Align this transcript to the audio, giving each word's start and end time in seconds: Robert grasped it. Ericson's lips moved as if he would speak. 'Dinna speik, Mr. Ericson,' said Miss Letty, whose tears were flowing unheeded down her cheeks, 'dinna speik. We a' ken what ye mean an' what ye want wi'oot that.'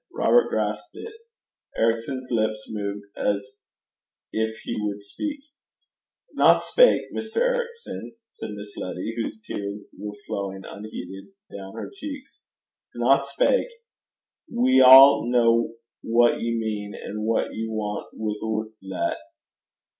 Robert 0.15 0.49
grasped 0.49 0.95
it. 0.95 1.13
Ericson's 1.77 2.31
lips 2.31 2.65
moved 2.67 3.05
as 3.15 3.57
if 4.33 4.57
he 4.61 4.75
would 4.81 4.99
speak. 4.99 5.41
'Dinna 6.35 6.57
speik, 6.59 7.03
Mr. 7.13 7.37
Ericson,' 7.39 8.15
said 8.27 8.49
Miss 8.53 8.75
Letty, 8.77 9.13
whose 9.15 9.39
tears 9.45 9.85
were 9.95 10.15
flowing 10.25 10.63
unheeded 10.67 11.27
down 11.55 11.75
her 11.75 11.91
cheeks, 11.93 12.41
'dinna 12.95 13.21
speik. 13.21 13.67
We 14.51 14.79
a' 14.79 14.85
ken 14.85 15.75
what 16.01 16.41
ye 16.41 16.57
mean 16.57 16.95
an' 16.95 17.21
what 17.21 17.53
ye 17.53 17.67
want 17.69 18.07
wi'oot 18.15 18.73
that.' 18.81 19.17